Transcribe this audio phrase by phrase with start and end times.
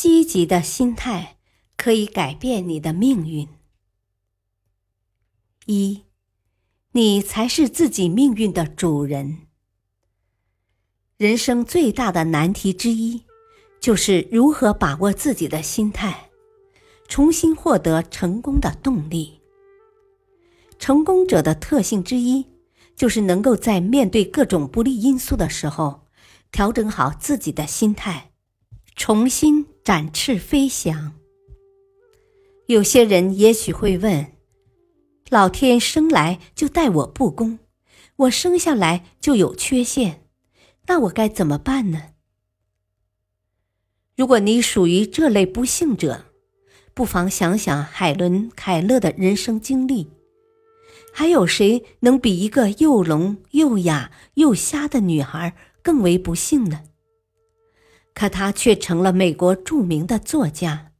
[0.00, 1.36] 积极的心态
[1.76, 3.46] 可以改变你的命运。
[5.66, 6.04] 一，
[6.92, 9.40] 你才是自己命运的主人。
[11.18, 13.24] 人生最大的难题之一，
[13.78, 16.30] 就是如何把握自己的心态，
[17.06, 19.42] 重新获得成功的动力。
[20.78, 22.46] 成功者的特性之一，
[22.96, 26.06] 就是能够在面对各种不利因素的时候，
[26.50, 28.32] 调整好自己的心态，
[28.96, 29.66] 重新。
[29.82, 31.14] 展翅飞翔。
[32.66, 34.32] 有些人也许会问：
[35.30, 37.58] 老天生来就待我不公，
[38.16, 40.24] 我生下来就有缺陷，
[40.86, 42.10] 那我该怎么办呢？
[44.16, 46.26] 如果你属于这类不幸者，
[46.92, 50.10] 不妨想想海伦·凯勒的人生经历。
[51.12, 56.82] 还有谁能比一个又聋又哑又瞎的女孩更为不幸呢？
[58.20, 60.92] 可他却成了美国著名的作家。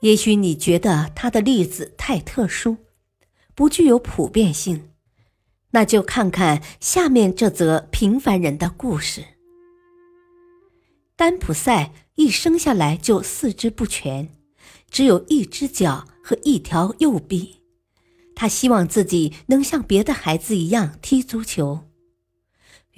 [0.00, 2.76] 也许你觉得他的例子太特殊，
[3.54, 4.90] 不具有普遍性，
[5.70, 9.24] 那就看看下面这则平凡人的故事。
[11.16, 14.28] 丹普赛一生下来就四肢不全，
[14.90, 17.62] 只有一只脚和一条右臂。
[18.34, 21.87] 他希望自己能像别的孩子一样踢足球。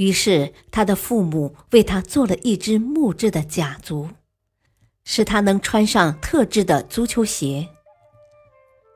[0.00, 4.08] 于是，他的父母为他做了一只木质的假足，
[5.04, 7.68] 使他能穿上特制的足球鞋。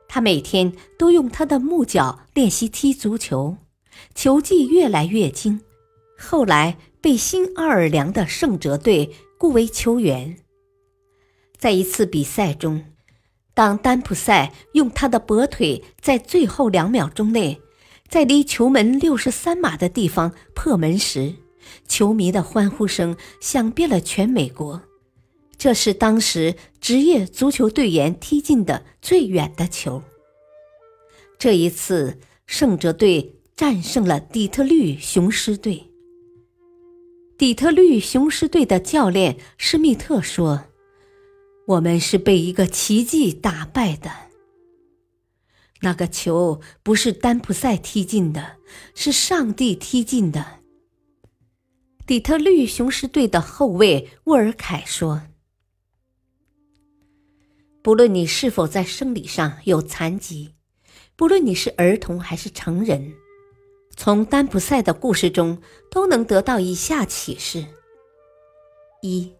[0.07, 3.57] 他每天都用他的木脚练习踢足球，
[4.15, 5.61] 球技越来越精。
[6.17, 10.37] 后来被新奥尔良的圣哲队雇为球员。
[11.55, 12.83] 在一次比赛中，
[13.53, 17.61] 当丹普赛用他的跛腿在最后两秒钟内。
[18.07, 21.33] 在离球门六十三码的地方破门时，
[21.87, 24.81] 球迷的欢呼声响遍了全美国。
[25.57, 30.03] 这是当时职业足球队员踢进的最远的球。
[31.39, 35.91] 这一次，圣哲队战胜了底特律雄狮队。
[37.37, 40.65] 底特律雄狮队的教练施密特说
[41.67, 44.11] ：“我们是被一个奇迹打败的。”
[45.81, 48.57] 那个球不是丹普赛踢进的，
[48.95, 50.59] 是上帝踢进的。
[52.07, 55.21] 底特律雄狮队的后卫沃尔凯说
[57.83, 60.55] ：“不论你是否在生理上有残疾，
[61.15, 63.13] 不论你是儿童还是成人，
[63.95, 65.61] 从丹普赛的故事中
[65.91, 67.65] 都能得到以下启示：
[69.01, 69.33] 一，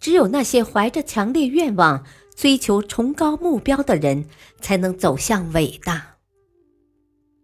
[0.00, 2.04] 只有那些怀着强烈愿望。”
[2.36, 4.28] 追求崇高目标的人
[4.60, 6.18] 才能走向伟大。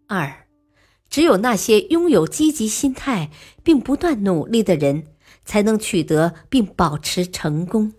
[0.07, 0.47] 二，
[1.09, 3.31] 只有那些拥有积极心态
[3.63, 5.07] 并不断努力的人，
[5.43, 7.93] 才能取得并保持成功。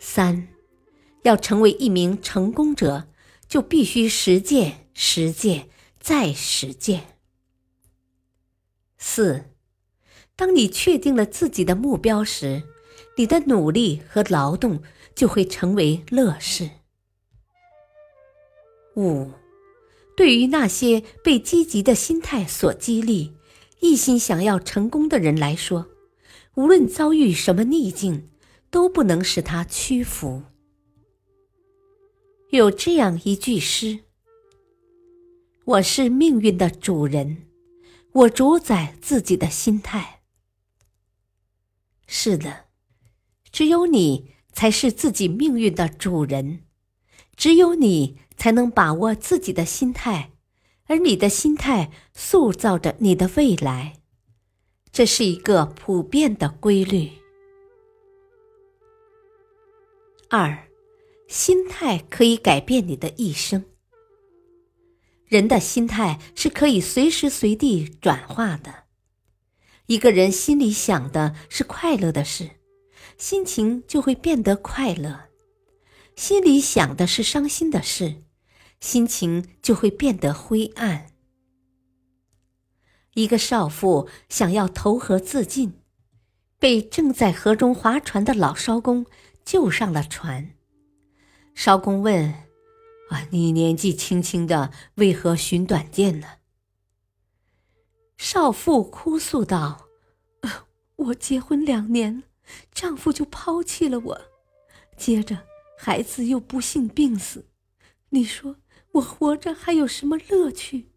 [0.00, 0.48] 三，
[1.22, 3.06] 要成为一名成功者，
[3.46, 5.68] 就必须实践、实践
[6.00, 7.18] 再实践。
[8.98, 9.44] 四，
[10.34, 12.64] 当你确定了自己的目标时。
[13.16, 14.82] 你的努力和劳动
[15.14, 16.70] 就会成为乐事。
[18.96, 19.30] 五，
[20.16, 23.34] 对于那些被积极的心态所激励、
[23.80, 25.88] 一心想要成功的人来说，
[26.56, 28.28] 无论遭遇什么逆境，
[28.70, 30.42] 都不能使他屈服。
[32.50, 34.00] 有这样一句诗
[35.64, 37.46] ：“我是命运的主人，
[38.12, 40.22] 我主宰自己的心态。”
[42.08, 42.69] 是的。
[43.52, 46.64] 只有你才是自己命运的主人，
[47.36, 50.32] 只有你才能把握自己的心态，
[50.86, 54.00] 而你的心态塑造着你的未来，
[54.92, 57.10] 这是一个普遍的规律。
[60.28, 60.68] 二，
[61.26, 63.64] 心态可以改变你的一生。
[65.26, 68.84] 人的心态是可以随时随地转化的。
[69.86, 72.59] 一个人心里想的是快乐的事。
[73.20, 75.28] 心情就会变得快乐，
[76.16, 78.22] 心里想的是伤心的事，
[78.80, 81.08] 心情就会变得灰暗。
[83.12, 85.82] 一个少妇想要投河自尽，
[86.58, 89.04] 被正在河中划船的老艄公
[89.44, 90.52] 救上了船。
[91.54, 92.32] 艄公问
[93.12, 96.26] ：“啊，你年纪轻轻的，为何寻短见呢？”
[98.16, 99.88] 少妇哭诉道
[100.96, 102.22] ：“我结婚两年，
[102.72, 104.20] 丈夫就抛弃了我，
[104.96, 105.46] 接着
[105.78, 107.46] 孩子又不幸病死，
[108.10, 108.56] 你说
[108.92, 110.90] 我活着还有什么乐趣？”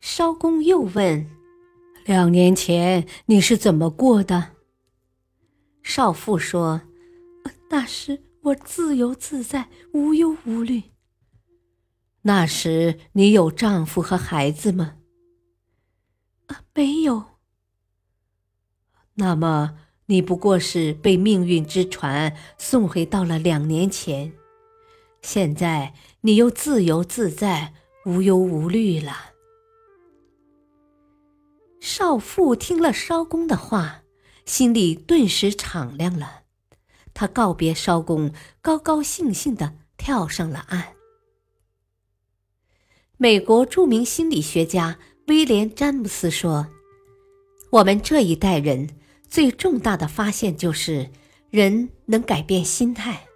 [0.00, 1.30] 艄公又问
[2.04, 4.52] ：“两年前你是怎么过的？”
[5.82, 6.82] 少妇说
[7.70, 10.82] ：“那时我自由自在，无忧无虑。”
[12.26, 14.96] 那时你有丈夫和孩子吗？
[16.46, 17.33] 啊，没有。
[19.14, 24.32] 那么你不过是被命运之船送回到了两年前，
[25.22, 27.74] 现在你又自由自在、
[28.04, 29.32] 无忧无虑了。
[31.80, 34.02] 少妇听了艄公的话，
[34.44, 36.42] 心里顿时敞亮了。
[37.12, 40.94] 她告别艄公，高高兴兴的跳上了岸。
[43.16, 44.98] 美国著名心理学家。
[45.26, 46.66] 威廉·詹姆斯说
[47.72, 48.90] ：“我们这一代人
[49.34, 51.10] 最重大的发现就是，
[51.50, 53.26] 人能改变心态，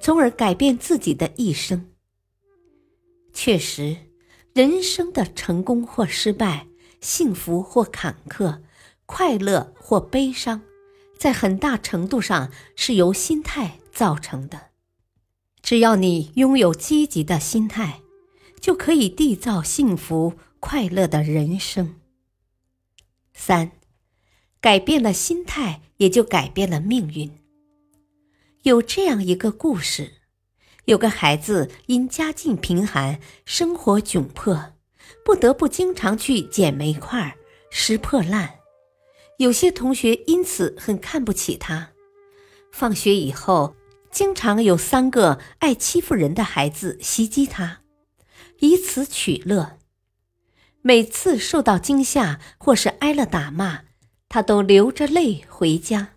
[0.00, 1.90] 从而改变自己的一生。
[3.32, 3.96] 确实，
[4.54, 6.68] 人生的成功或失败、
[7.00, 8.60] 幸福或坎坷、
[9.04, 10.62] 快乐或悲伤，
[11.18, 14.68] 在很大程度上是由心态造成的。
[15.60, 18.00] 只要你拥有积极的心态，
[18.60, 20.34] 就可以缔造幸福。”
[20.64, 21.96] 快乐的人生。
[23.34, 23.72] 三，
[24.62, 27.28] 改变了心态，也就改变了命运。
[28.62, 30.12] 有这样一个故事：
[30.84, 34.74] 有个孩子因家境贫寒，生活窘迫，
[35.24, 37.36] 不得不经常去捡煤块、
[37.72, 38.60] 拾破烂。
[39.38, 41.90] 有些同学因此很看不起他。
[42.70, 43.74] 放学以后，
[44.12, 47.80] 经常有三个爱欺负人的孩子袭击他，
[48.60, 49.78] 以此取乐。
[50.82, 53.82] 每次受到惊吓或是挨了打骂，
[54.34, 56.12] 他都流着泪回家，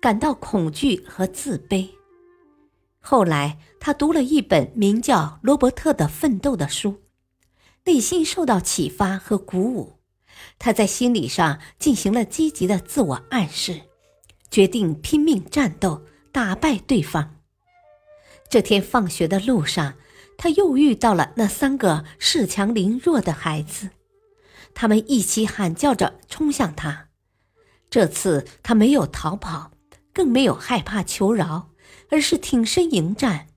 [0.00, 1.88] 感到恐惧和自卑。
[2.98, 7.00] 后来，他读了一本名叫《罗伯特的奋斗》的书，
[7.84, 10.00] 内心受到启发和鼓舞。
[10.58, 13.82] 他在心理上进行了积极的自我暗示，
[14.50, 16.02] 决定拼命战斗，
[16.32, 17.36] 打败对方。
[18.50, 19.94] 这天放学的路上。
[20.36, 23.90] 他又遇到了那三个恃强凌弱的孩子，
[24.74, 27.10] 他们一起喊叫着冲向他。
[27.92, 29.72] 这次他没有逃跑，
[30.14, 31.72] 更没有害怕求饶，
[32.08, 33.48] 而是挺身迎战。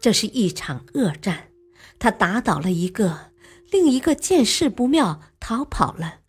[0.00, 1.50] 这是一场恶战，
[1.98, 3.30] 他打倒了一个，
[3.70, 6.20] 另一个见势不妙逃跑了，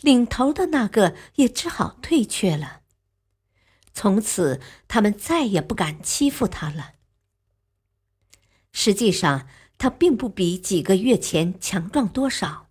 [0.00, 2.80] 领头的那个也只好退却了。
[3.92, 4.58] 从此，
[4.88, 6.92] 他们再也不敢欺负他了。
[8.72, 12.65] 实际上，他并不比几个月前强壮多少。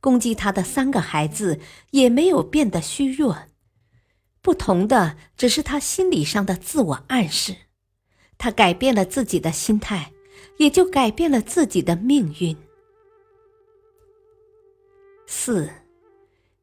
[0.00, 1.58] 攻击他的三个孩子
[1.90, 3.46] 也没有变得虚弱，
[4.40, 7.54] 不同的只是他心理上的自我暗示。
[8.36, 10.12] 他改变了自己的心态，
[10.58, 12.56] 也就改变了自己的命运。
[15.26, 15.68] 四，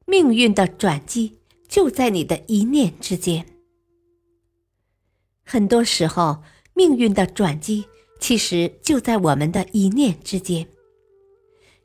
[0.05, 1.37] 命运的转机
[1.67, 3.45] 就在你的一念之间。
[5.43, 6.41] 很多时候，
[6.73, 7.85] 命运的转机。
[8.17, 10.65] 其实就在我们的一念之间。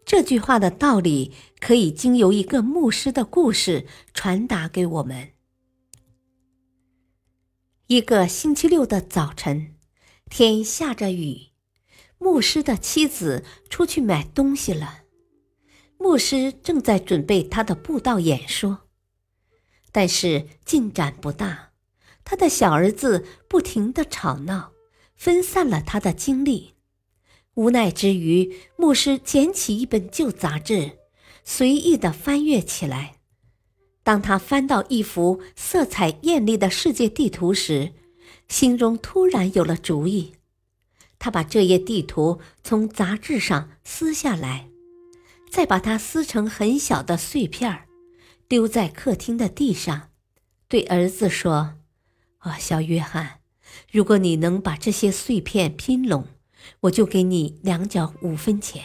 [0.04, 5.30] 这句话的道理可以经由一个牧师的故事传达给我们。
[7.86, 9.74] 一个星期六的早晨，
[10.28, 11.48] 天下着雨，
[12.18, 15.02] 牧师的妻子出去买东西了。
[15.98, 18.88] 牧师正在准备他的布道演说，
[19.92, 21.72] 但是进展不大，
[22.24, 24.72] 他的小儿子不停的吵闹。
[25.14, 26.76] 分散了他的精力，
[27.60, 30.92] 无奈之余，牧师捡起一本旧杂志，
[31.44, 33.16] 随意的翻阅起来。
[34.02, 37.92] 当他翻到一幅色彩艳丽的世界地图时，
[38.48, 40.36] 心中突然有了主意。
[41.18, 44.70] 他把这页地图从杂志上撕下来，
[45.50, 47.86] 再把它撕成很小的碎片儿，
[48.48, 50.08] 丢在客厅的地上，
[50.66, 51.74] 对儿子说
[52.40, 53.40] ：“啊，小约翰。”
[53.92, 56.26] 如果你能把这些碎片拼拢，
[56.80, 58.82] 我就给你两角五分钱。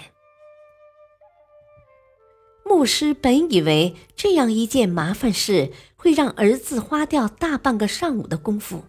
[2.63, 8.84] 牧师本以为这样一件麻烦事会让儿子花掉大半个上午的功夫，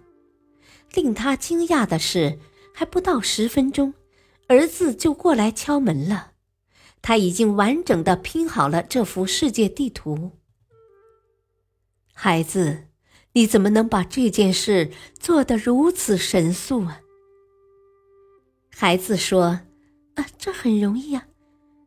[0.95, 2.39] 令他惊讶的是，
[2.73, 3.95] 还不到十分钟，
[4.49, 6.33] 儿子就过来敲门了。
[7.03, 10.33] 他已经完整的拼好了这幅世界地图。
[12.13, 12.87] 孩子，
[13.35, 14.91] 你怎么能把这件事
[15.21, 17.03] 做得如此神速啊？”
[18.79, 19.59] 孩子说
[20.17, 21.27] ：“啊，这很容易呀，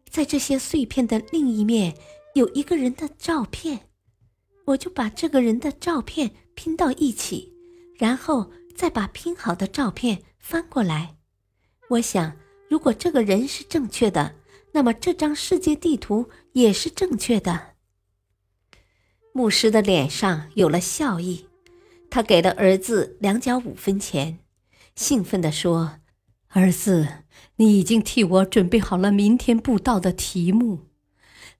[0.10, 1.96] 在这些碎片的另一面
[2.34, 3.82] 有一个人的照片，
[4.66, 7.54] 我就把这个人的照片拼到一起，
[7.96, 11.16] 然后再把拼好的照片翻过来。
[11.90, 12.36] 我想，
[12.68, 14.34] 如果这个人是正确的，
[14.72, 17.76] 那么这张世界地图也是正确的。”
[19.32, 21.46] 牧师的脸上有了笑意，
[22.10, 24.40] 他给了儿子两角五分钱，
[24.96, 25.99] 兴奋地说。
[26.52, 27.08] 儿子，
[27.58, 30.88] 你已经替我准备好了明天布道的题目。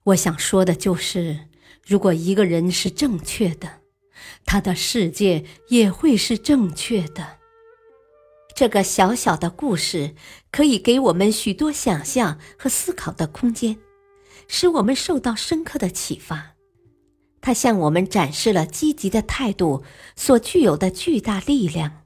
[0.02, 1.48] 我想说的就是，
[1.86, 3.82] 如果一个人是正确的，
[4.44, 7.38] 他的世界也会是正确的。
[8.52, 10.16] 这个小小的故事
[10.50, 13.78] 可以给我们许多想象和思考的空间，
[14.48, 16.56] 使我们受到深刻的启发。
[17.40, 19.84] 它向我们展示了积极的态度
[20.16, 22.02] 所具有的巨大力量。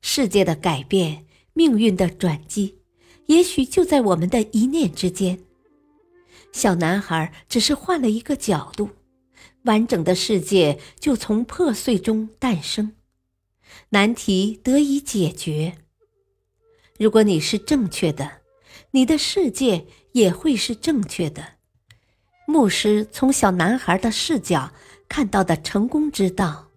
[0.00, 1.24] 世界的改变。
[1.58, 2.78] 命运的转机，
[3.26, 5.40] 也许就在我们的一念之间。
[6.52, 8.90] 小男孩只是换了一个角度，
[9.64, 12.92] 完整的世界就从破碎中诞生，
[13.88, 15.74] 难题得以解决。
[16.96, 18.42] 如果你是正确的，
[18.92, 21.54] 你的世界也会是正确的。
[22.46, 24.72] 牧师从小男孩的视角
[25.08, 26.68] 看到的成功之道，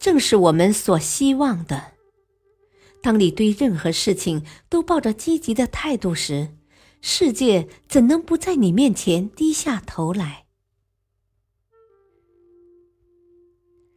[0.00, 1.92] 正是我们所希望的。
[3.06, 6.56] 当你对任何事情都抱着积极的态度时，
[7.00, 10.46] 世界怎能不在你面前低下头来？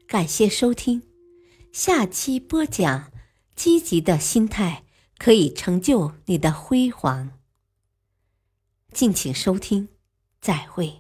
[0.05, 1.01] 感谢收听，
[1.71, 3.11] 下期播讲：
[3.55, 4.83] 积极的心态
[5.17, 7.31] 可以成就你的辉煌。
[8.93, 9.89] 敬请收听，
[10.39, 10.98] 再会。